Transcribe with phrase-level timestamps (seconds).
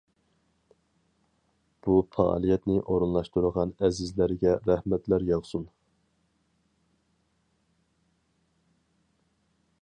[1.87, 5.69] بۇ پائالىيەتنى ئورۇنلاشتۇرغان ئەزىزلەرگە رەھمەتلەر ياغسۇن.